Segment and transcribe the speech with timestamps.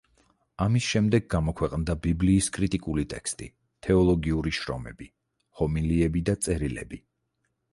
[0.63, 3.49] ამის შემდეგ გამოქვეყნდა ბიბლიის კრიტიკული ტექსტი,
[3.89, 5.11] თეოლოგიური შრომები,
[5.61, 7.01] ჰომილიები და წერილები.